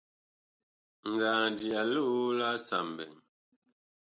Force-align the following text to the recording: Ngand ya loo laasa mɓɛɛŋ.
Ngand 1.11 1.59
ya 1.71 1.81
loo 1.93 2.27
laasa 2.37 2.77
mɓɛɛŋ. 2.93 3.15